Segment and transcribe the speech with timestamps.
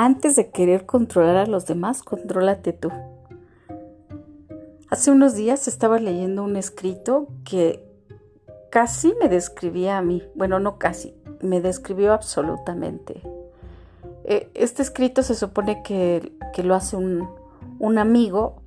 [0.00, 2.92] antes de querer controlar a los demás, contrólate tú.
[4.88, 7.84] Hace unos días estaba leyendo un escrito que
[8.70, 10.22] casi me describía a mí.
[10.36, 13.22] Bueno, no casi, me describió absolutamente.
[14.22, 17.28] E, este escrito se supone que, lo hace un,
[17.80, 18.62] un amigo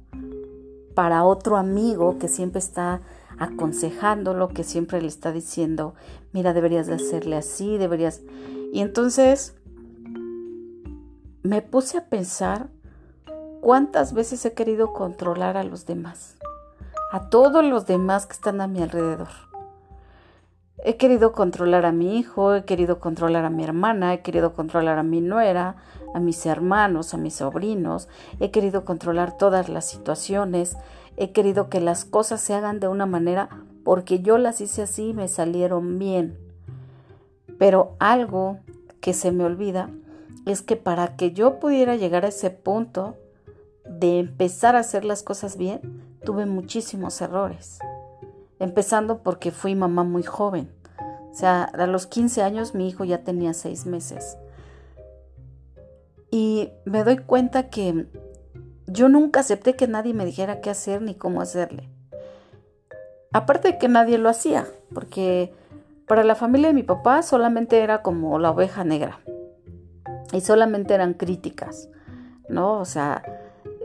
[0.95, 3.03] para otro amigo que siempre está
[3.39, 5.95] aconsejándolo, que siempre le está diciendo,
[6.33, 8.21] mira, deberías de hacerle así, deberías...
[8.73, 9.55] Y entonces
[11.43, 12.67] me puse a pensar
[13.61, 16.37] cuántas veces he querido controlar a los demás,
[17.11, 19.29] a todos los demás que están a mi alrededor.
[20.83, 24.97] He querido controlar a mi hijo, he querido controlar a mi hermana, he querido controlar
[24.99, 25.75] a mi nuera,
[26.13, 28.07] a mis hermanos, a mis sobrinos,
[28.39, 30.77] he querido controlar todas las situaciones,
[31.17, 33.49] he querido que las cosas se hagan de una manera
[33.83, 36.37] porque yo las hice así y me salieron bien.
[37.57, 38.59] Pero algo
[39.01, 39.89] que se me olvida
[40.45, 43.17] es que para que yo pudiera llegar a ese punto
[43.85, 45.81] de empezar a hacer las cosas bien,
[46.23, 47.79] tuve muchísimos errores.
[48.59, 50.71] Empezando porque fui mamá muy joven.
[51.31, 54.37] O sea, a los 15 años mi hijo ya tenía 6 meses.
[56.29, 58.07] Y me doy cuenta que
[58.87, 61.89] yo nunca acepté que nadie me dijera qué hacer ni cómo hacerle.
[63.33, 65.53] Aparte de que nadie lo hacía, porque
[66.05, 69.21] para la familia de mi papá solamente era como la oveja negra.
[70.31, 71.89] Y solamente eran críticas,
[72.49, 72.79] ¿no?
[72.79, 73.23] O sea,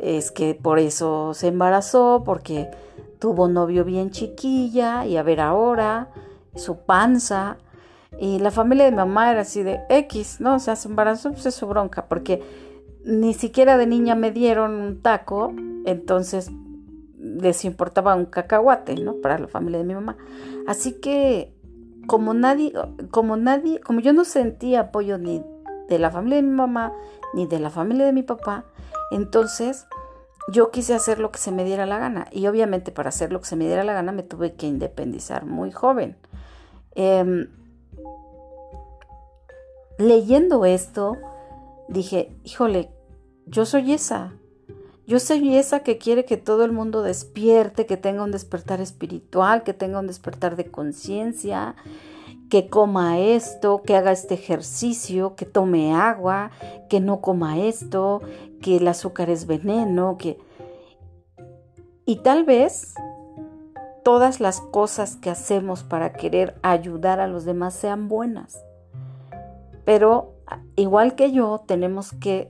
[0.01, 2.71] es que por eso se embarazó, porque
[3.19, 6.11] tuvo novio bien chiquilla y a ver ahora,
[6.55, 7.57] su panza.
[8.19, 10.55] Y la familia de mi mamá era así de X, ¿no?
[10.57, 12.43] O sea, se embarazó, pues es su bronca, porque
[13.05, 15.53] ni siquiera de niña me dieron un taco,
[15.85, 16.51] entonces
[17.19, 19.15] les importaba un cacahuate, ¿no?
[19.17, 20.17] Para la familia de mi mamá.
[20.67, 21.55] Así que,
[22.07, 22.73] como nadie,
[23.11, 25.43] como nadie, como yo no sentía apoyo ni
[25.89, 26.93] de la familia de mi mamá,
[27.35, 28.65] ni de la familia de mi papá,
[29.11, 29.87] entonces
[30.49, 32.29] yo quise hacer lo que se me diera la gana.
[32.31, 35.45] Y obviamente para hacer lo que se me diera la gana me tuve que independizar
[35.45, 36.17] muy joven.
[36.95, 37.49] Em,
[39.99, 41.17] leyendo esto,
[41.89, 42.91] dije, híjole,
[43.47, 44.35] yo soy esa.
[45.07, 49.63] Yo soy esa que quiere que todo el mundo despierte, que tenga un despertar espiritual,
[49.63, 51.77] que tenga un despertar de conciencia,
[52.51, 56.51] que coma esto, que haga este ejercicio, que tome agua,
[56.89, 58.21] que no coma esto,
[58.61, 60.39] que el azúcar es veneno, que...
[62.05, 62.95] Y tal vez
[64.05, 68.65] todas las cosas que hacemos para querer ayudar a los demás sean buenas.
[69.85, 70.35] Pero
[70.77, 72.49] igual que yo, tenemos que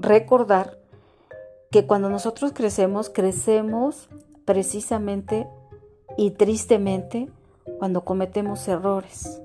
[0.00, 0.78] recordar
[1.70, 4.08] que cuando nosotros crecemos, crecemos
[4.46, 5.46] precisamente
[6.16, 7.28] y tristemente
[7.78, 9.40] cuando cometemos errores.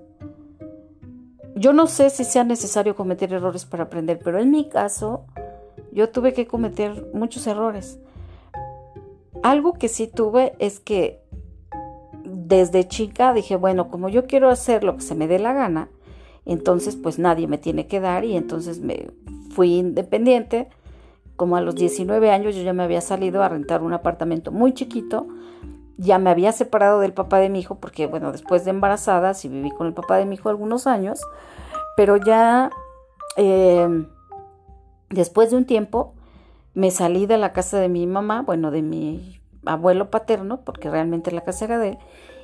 [1.56, 5.26] Yo no sé si sea necesario cometer errores para aprender, pero en mi caso
[5.92, 8.00] yo tuve que cometer muchos errores.
[9.44, 11.22] Algo que sí tuve es que
[12.26, 15.90] desde chica dije, bueno, como yo quiero hacer lo que se me dé la gana,
[16.46, 19.12] entonces pues nadie me tiene que dar y entonces me
[19.52, 20.70] fui independiente.
[21.36, 24.74] Como a los 19 años yo ya me había salido a rentar un apartamento muy
[24.74, 25.28] chiquito,
[25.98, 29.48] ya me había separado del papá de mi hijo porque bueno, después de embarazada sí
[29.48, 31.22] viví con el papá de mi hijo algunos años,
[31.96, 32.72] pero ya
[33.38, 34.06] eh,
[35.10, 36.14] después de un tiempo
[36.74, 41.32] me salí de la casa de mi mamá, bueno, de mi abuelo paterno, porque realmente
[41.32, 41.98] la casa era de él,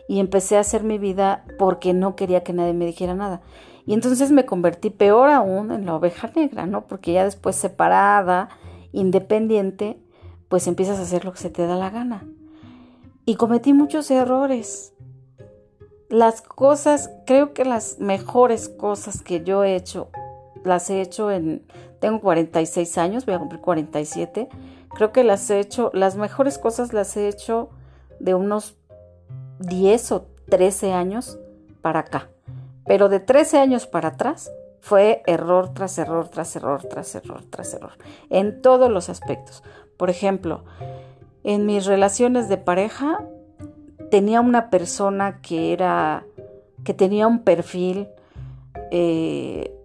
[0.08, 3.42] y empecé a hacer mi vida porque no quería que nadie me dijera nada.
[3.86, 6.86] Y entonces me convertí peor aún en la oveja negra, ¿no?
[6.86, 8.50] Porque ya después separada,
[8.92, 10.00] independiente,
[10.48, 12.28] pues empiezas a hacer lo que se te da la gana.
[13.30, 14.96] Y cometí muchos errores.
[16.10, 20.10] Las cosas, creo que las mejores cosas que yo he hecho,
[20.64, 21.64] las he hecho en
[22.00, 24.50] tengo 46 años, voy a cumplir 47.
[24.96, 27.70] Creo que las he hecho, las mejores cosas las he hecho
[28.20, 28.78] de unos
[29.60, 31.38] 10 o 13 años
[31.84, 32.30] para acá.
[32.88, 34.52] Pero de 13 años para atrás
[34.82, 37.92] fue error tras error, tras error, tras error, tras error.
[38.32, 39.62] En todos los aspectos.
[39.98, 40.64] Por ejemplo,
[41.44, 43.26] en mis relaciones de pareja
[44.12, 46.26] tenía una persona que era,
[46.84, 48.08] que tenía un perfil
[48.92, 49.76] eh,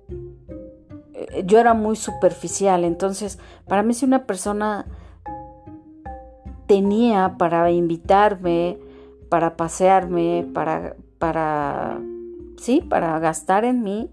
[1.44, 4.86] yo era muy superficial, entonces para mí si una persona
[6.66, 8.78] tenía para invitarme,
[9.28, 12.00] para pasearme, para, para,
[12.56, 14.10] sí, para gastar en mí,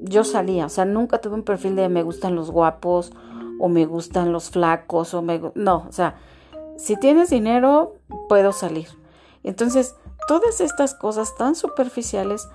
[0.00, 3.12] yo salía, o sea, nunca tuve un perfil de me gustan los guapos
[3.58, 6.16] o me gustan los flacos o me, no, o sea,
[6.78, 7.96] si tienes dinero,
[8.30, 8.88] puedo salir.
[9.42, 9.94] Entonces,
[10.26, 12.48] todas estas cosas tan superficiales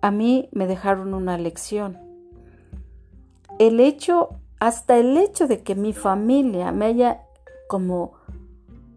[0.00, 2.08] a mí me dejaron una lección
[3.58, 4.30] el hecho,
[4.60, 7.22] hasta el hecho de que mi familia me haya
[7.68, 8.14] como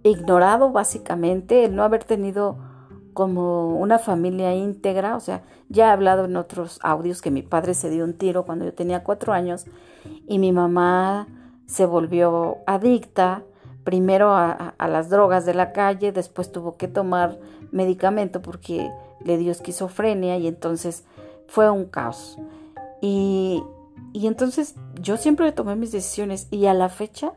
[0.03, 2.57] ignorado básicamente, el no haber tenido
[3.13, 7.73] como una familia íntegra, o sea, ya he hablado en otros audios que mi padre
[7.73, 9.65] se dio un tiro cuando yo tenía cuatro años
[10.27, 11.27] y mi mamá
[11.65, 13.43] se volvió adicta,
[13.91, 17.37] primero a, las drogas de la calle, después tuvo que tomar
[17.71, 18.89] medicamento porque
[19.25, 21.03] le dio esquizofrenia y entonces
[21.47, 22.37] fue un caos.
[23.01, 23.61] Y,
[24.13, 27.33] y entonces yo siempre tomé mis decisiones y a la fecha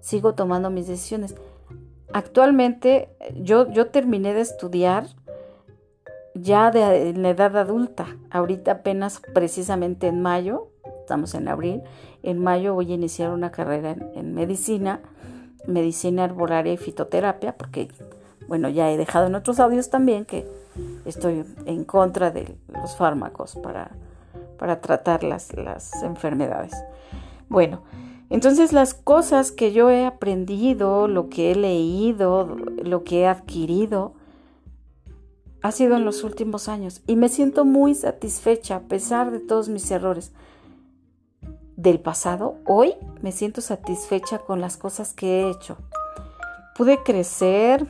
[0.00, 1.34] sigo tomando mis decisiones.
[2.14, 5.08] Actualmente yo, yo terminé de estudiar
[6.32, 8.16] ya de la edad adulta.
[8.30, 10.68] Ahorita apenas precisamente en mayo,
[11.00, 11.82] estamos en abril,
[12.22, 15.00] en mayo voy a iniciar una carrera en, medicina,
[15.66, 17.88] medicina arbolaria y fitoterapia, porque
[18.46, 20.46] bueno, ya he dejado en otros audios también que
[21.04, 23.90] estoy en contra de los fármacos para,
[24.58, 26.72] para tratar las, las enfermedades.
[27.48, 27.82] Bueno,
[28.30, 34.14] entonces las cosas que yo he aprendido, lo que he leído, lo que he adquirido,
[35.62, 39.68] ha sido en los últimos años y me siento muy satisfecha a pesar de todos
[39.68, 40.32] mis errores
[41.78, 42.56] del pasado.
[42.66, 42.92] Hoy
[43.22, 45.78] me siento satisfecha con las cosas que he hecho.
[46.76, 47.86] Pude crecer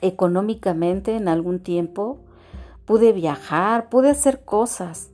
[0.00, 2.18] económicamente en algún tiempo,
[2.84, 5.10] pude viajar, pude hacer cosas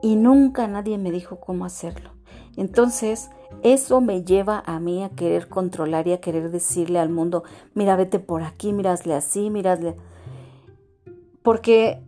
[0.00, 2.12] y nunca nadie me dijo cómo hacerlo.
[2.56, 3.30] Entonces,
[3.62, 7.44] eso me lleva a mí a querer controlar y a querer decirle al mundo,
[7.74, 9.96] mira, vete por aquí, mirasle así, mirasle
[11.48, 12.02] porque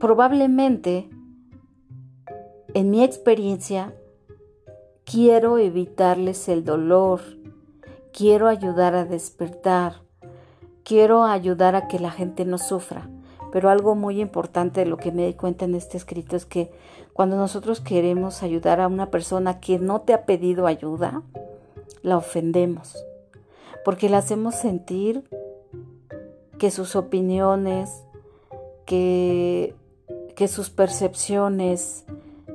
[0.00, 1.10] probablemente,
[2.74, 3.94] en mi experiencia,
[5.04, 7.20] quiero evitarles el dolor,
[8.12, 10.02] quiero ayudar a despertar,
[10.84, 13.08] quiero ayudar a que la gente no sufra.
[13.52, 16.70] Pero algo muy importante de lo que me di cuenta en este escrito es que
[17.12, 21.22] cuando nosotros queremos ayudar a una persona que no te ha pedido ayuda,
[22.02, 23.04] la ofendemos,
[23.84, 25.28] porque la hacemos sentir
[26.58, 28.04] que sus opiniones,
[28.86, 29.74] que,
[30.48, 32.04] sus percepciones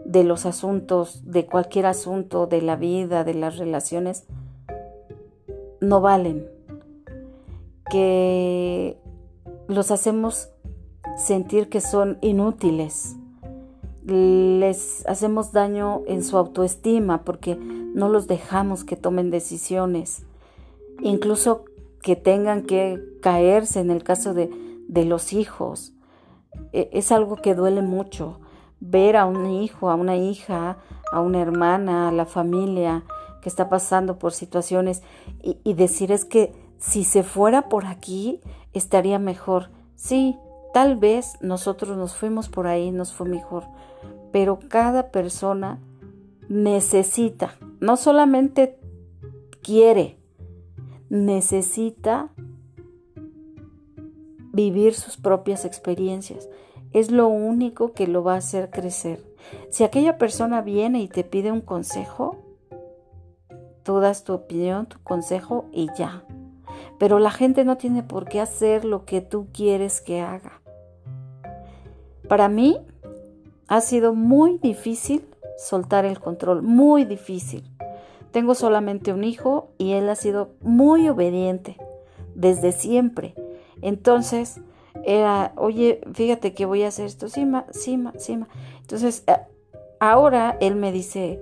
[0.07, 4.25] de los asuntos, de cualquier asunto, de la vida, de las relaciones,
[5.81, 6.47] no valen,
[7.91, 8.97] que
[9.67, 10.49] los hacemos
[11.17, 13.17] sentir que son inútiles,
[14.05, 20.23] les hacemos daño en su autoestima porque no los dejamos que tomen decisiones,
[21.01, 21.65] incluso
[22.01, 24.49] que tengan que caerse en el caso de,
[24.87, 25.93] de los hijos,
[26.71, 28.39] e, es algo que duele mucho.
[28.79, 30.77] Ver a un hijo, a una hija,
[31.11, 33.03] a una hermana, a la familia
[33.41, 35.03] que está pasando por situaciones
[35.41, 38.41] y, decir es que si se fuera por aquí
[38.73, 39.69] estaría mejor.
[39.95, 40.37] Sí,
[40.73, 43.63] tal vez nosotros nos fuimos por ahí, nos fue mejor,
[44.31, 45.79] pero cada persona
[46.49, 48.79] necesita, no solamente
[49.61, 50.17] quiere,
[51.09, 52.29] necesita
[54.53, 56.49] vivir sus propias experiencias.
[56.93, 59.23] Es lo único que lo va a hacer crecer.
[59.69, 62.37] Si aquella persona viene y te pide un consejo,
[63.83, 66.23] tú das tu opinión, tu consejo y ya.
[66.99, 70.61] Pero la gente no tiene por qué hacer lo que tú quieres que haga.
[72.27, 72.77] Para mí
[73.67, 75.27] ha sido muy difícil
[75.57, 77.63] soltar el control, muy difícil.
[78.31, 81.77] Tengo solamente un hijo y él ha sido muy obediente
[82.35, 83.33] desde siempre.
[83.81, 84.59] Entonces,
[85.07, 87.97] era, oye, fíjate que voy a hacer esto, sí, ma, sí,
[88.81, 89.23] Entonces,
[90.01, 91.41] ahora él me dice,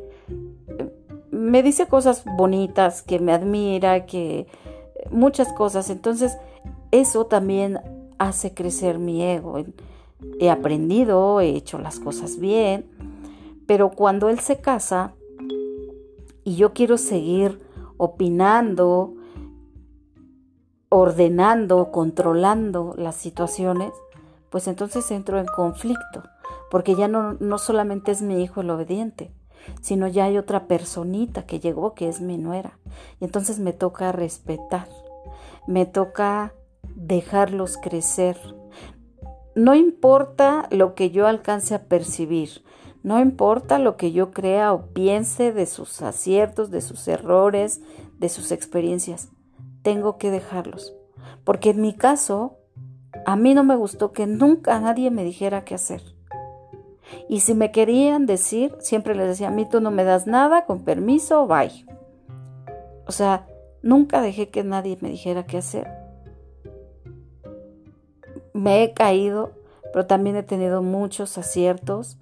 [1.32, 4.46] me dice cosas bonitas, que me admira, que
[5.10, 5.90] muchas cosas.
[5.90, 6.38] Entonces,
[6.92, 7.80] eso también
[8.20, 9.58] hace crecer mi ego.
[10.40, 12.86] He aprendido, he hecho las cosas bien,
[13.66, 15.16] pero cuando él se casa
[16.44, 17.60] y yo quiero seguir
[17.98, 19.16] opinando,
[20.96, 23.92] ordenando, controlando las situaciones,
[24.50, 26.24] pues entonces entro en conflicto,
[26.72, 29.34] porque ya no, no solamente es mi hijo el obediente,
[29.82, 32.80] sino ya hay otra personita que llegó que es mi nuera.
[33.20, 34.88] Y entonces me toca respetar,
[35.68, 36.54] me toca
[36.96, 38.38] dejarlos crecer.
[39.54, 42.64] No importa lo que yo alcance a percibir,
[43.04, 47.82] no importa lo que yo crea o piense de sus aciertos, de sus errores,
[48.18, 49.30] de sus experiencias
[49.86, 50.96] tengo que dejarlos.
[51.44, 52.58] Porque en mi caso,
[53.24, 56.02] a mí no me gustó que nunca nadie me dijera qué hacer.
[57.30, 60.66] Y si me querían decir, siempre les decía, a mí tú no me das nada,
[60.66, 61.86] con permiso, bye.
[63.06, 63.46] O sea,
[63.84, 65.88] nunca dejé que nadie me dijera qué hacer.
[68.54, 69.52] Me he caído,
[69.94, 72.18] pero también he tenido muchos aciertos.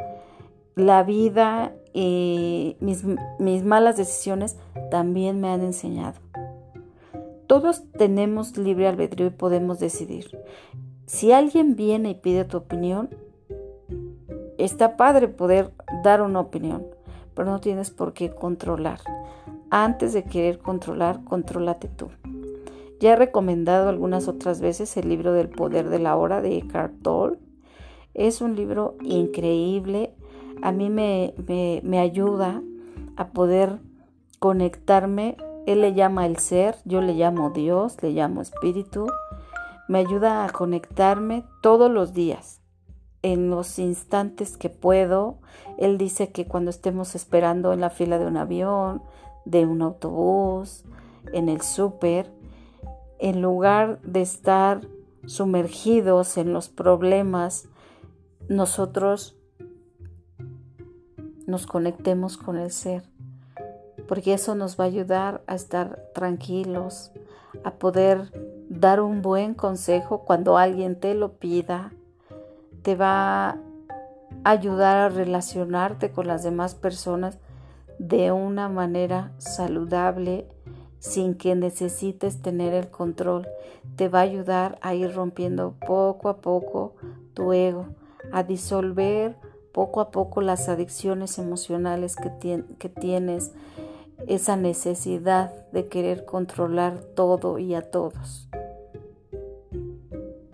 [0.75, 3.05] La vida y mis,
[3.39, 4.57] mis malas decisiones
[4.91, 6.19] también me han enseñado.
[7.47, 10.39] Todos tenemos libre albedrío y podemos decidir.
[11.05, 13.09] Si alguien viene y pide tu opinión,
[14.57, 15.71] está padre poder
[16.03, 16.85] dar una opinión,
[17.33, 18.99] pero no tienes por qué controlar.
[19.69, 22.09] Antes de querer controlar, contrólate tú.
[22.99, 27.01] Ya he recomendado algunas otras veces el libro del poder de la hora de Eckhart
[27.01, 27.37] Tolle.
[28.13, 30.13] Es un libro increíble.
[30.61, 31.33] A mí me,
[31.83, 32.61] me ayuda
[33.17, 33.79] a poder
[34.39, 35.35] conectarme.
[35.65, 39.07] Él le llama el ser, yo le llamo Dios, le llamo espíritu.
[39.87, 42.61] Me ayuda a conectarme todos los días
[43.21, 45.39] en los instantes que puedo.
[45.77, 49.01] Él dice que cuando estemos esperando en la fila de un avión,
[49.45, 50.83] de un autobús,
[51.31, 52.31] en el súper,
[53.19, 54.81] en lugar de estar
[55.25, 57.69] sumergidos en los problemas,
[58.49, 59.37] nosotros
[61.47, 63.03] nos conectemos con el ser,
[64.13, 67.11] porque eso nos va a ayudar a estar tranquilos,
[67.63, 68.31] a poder
[68.69, 71.93] dar un buen consejo cuando alguien te lo pida,
[72.83, 73.57] te va a
[74.43, 77.39] ayudar a relacionarte con las demás personas
[77.97, 80.47] de una manera saludable
[80.99, 83.47] sin que necesites tener el control.
[83.95, 86.93] Te va a ayudar a ir rompiendo poco a poco
[87.33, 87.87] tu ego,
[88.31, 89.35] a disolver
[89.73, 93.51] poco a poco las adicciones emocionales que, que tienes,
[94.27, 98.49] esa necesidad de querer controlar todo y a todos.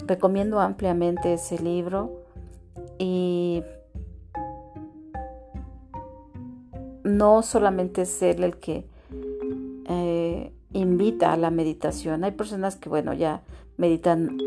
[0.05, 2.23] Recomiendo ampliamente ese libro
[2.97, 3.63] y
[7.03, 8.85] no solamente es él el que
[9.87, 12.23] eh, invita a la meditación.
[12.23, 13.41] Hay personas que, bueno, ya
[13.77, 14.37] meditan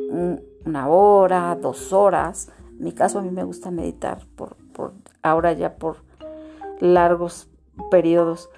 [0.64, 2.50] una hora, dos horas.
[2.70, 5.96] En mi caso, a mí me gusta meditar por, por ahora ya por
[6.80, 7.48] largos
[7.90, 8.50] periodos.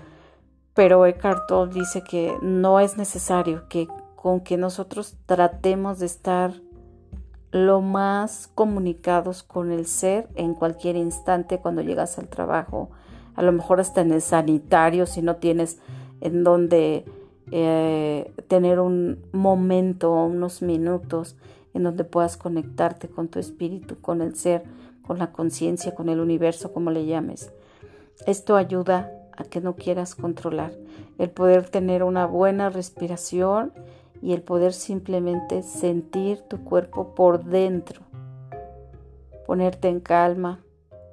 [0.75, 6.55] Pero Eckhart Tolle dice que no es necesario que con que nosotros tratemos de estar
[7.53, 12.91] lo más comunicados con el ser en cualquier instante cuando llegas al trabajo,
[13.37, 15.79] a lo mejor hasta en el sanitario si no tienes
[16.21, 17.05] en donde
[17.53, 21.37] eh, tener un momento o unos minutos
[21.75, 24.65] en donde puedas conectarte con tu espíritu, con el ser,
[25.07, 27.53] con la conciencia, con el universo, como le llames.
[28.27, 30.73] Esto ayuda a que no quieras controlar,
[31.19, 33.73] el poder tener una buena respiración
[34.23, 38.03] y el poder simplemente sentir tu cuerpo por dentro,
[39.47, 40.65] ponerte en calma,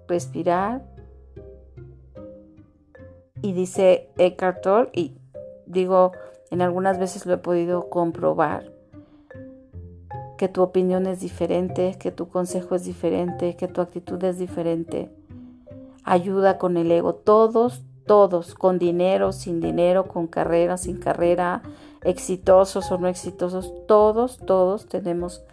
[0.08, 0.84] respirar.
[3.42, 5.18] Y dice Eckhart Tolle, y
[5.66, 6.12] digo,
[6.52, 8.72] en algunas veces lo he podido comprobar,
[10.38, 15.12] que tu opinión es diferente, que tu consejo es diferente, que tu actitud es diferente.
[16.04, 17.14] Ayuda con el ego.
[17.14, 21.62] Todos, todos, con dinero, sin dinero, con carrera, sin carrera,
[22.04, 25.44] exitosos o no exitosos, todos, todos tenemos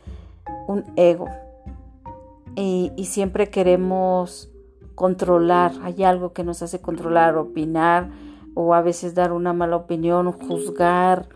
[0.67, 1.29] un ego.
[2.57, 4.51] Y, siempre queremos
[4.97, 8.09] controlar, hay algo que nos hace controlar, opinar
[8.55, 11.29] o a veces dar una mala opinión, juzgar.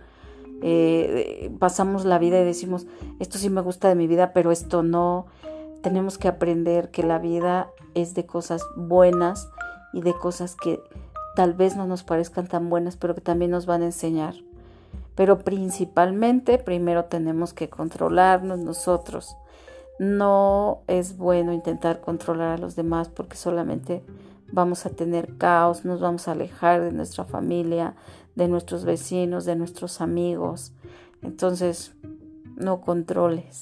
[0.62, 2.86] Eh, pasamos la vida y decimos,
[3.20, 5.26] esto sí me gusta de mi vida, pero esto no.
[5.80, 9.48] Tenemos que aprender que la vida es de cosas buenas
[9.92, 10.82] y de cosas que
[11.34, 14.34] tal vez no nos parezcan tan buenas, pero que también nos van a enseñar.
[15.14, 19.36] Pero principalmente primero tenemos que controlarnos nosotros.
[19.98, 24.02] No es bueno intentar controlar a los demás porque solamente
[24.50, 27.94] vamos a tener caos, nos vamos a alejar de nuestra familia,
[28.34, 30.72] de nuestros vecinos, de nuestros amigos.
[31.22, 31.94] Entonces,
[32.56, 33.60] no controles.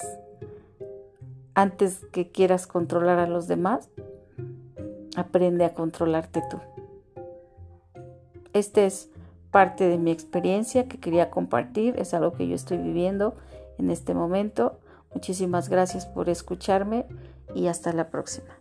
[1.53, 3.89] Antes que quieras controlar a los demás,
[5.15, 6.59] aprende a controlarte tú.
[8.53, 9.09] Este es
[9.49, 13.35] parte de mi experiencia que quería compartir, es algo que yo estoy viviendo
[13.77, 14.79] en este momento.
[15.13, 17.05] Muchísimas gracias por escucharme
[17.53, 18.60] y hasta la próxima.